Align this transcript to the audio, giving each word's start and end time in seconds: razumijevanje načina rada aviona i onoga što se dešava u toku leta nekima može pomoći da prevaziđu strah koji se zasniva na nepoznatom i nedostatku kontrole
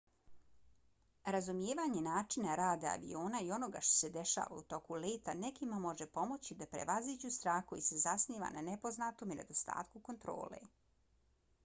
razumijevanje 1.33 1.99
načina 2.05 2.55
rada 2.59 2.87
aviona 2.93 3.41
i 3.47 3.51
onoga 3.57 3.81
što 3.89 3.97
se 3.99 4.09
dešava 4.15 4.57
u 4.61 4.63
toku 4.73 4.97
leta 5.03 5.35
nekima 5.43 5.79
može 5.83 6.07
pomoći 6.17 6.57
da 6.63 6.69
prevaziđu 6.75 7.31
strah 7.37 7.59
koji 7.73 7.85
se 7.89 8.01
zasniva 8.05 8.49
na 8.57 8.63
nepoznatom 8.71 9.31
i 9.31 9.37
nedostatku 9.43 10.01
kontrole 10.09 10.63